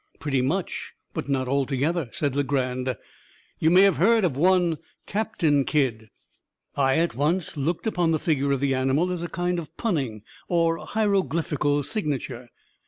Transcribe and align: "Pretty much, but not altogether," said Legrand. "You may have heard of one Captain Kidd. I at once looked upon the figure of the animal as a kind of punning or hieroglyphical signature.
"Pretty 0.17 0.41
much, 0.41 0.95
but 1.13 1.29
not 1.29 1.47
altogether," 1.47 2.09
said 2.11 2.35
Legrand. 2.35 2.95
"You 3.59 3.69
may 3.69 3.81
have 3.83 3.97
heard 3.97 4.23
of 4.25 4.35
one 4.35 4.79
Captain 5.05 5.63
Kidd. 5.63 6.09
I 6.75 6.97
at 6.97 7.13
once 7.13 7.55
looked 7.55 7.85
upon 7.85 8.09
the 8.09 8.17
figure 8.17 8.51
of 8.51 8.61
the 8.61 8.73
animal 8.73 9.11
as 9.11 9.21
a 9.21 9.29
kind 9.29 9.59
of 9.59 9.77
punning 9.77 10.23
or 10.47 10.77
hieroglyphical 10.83 11.83
signature. 11.83 12.49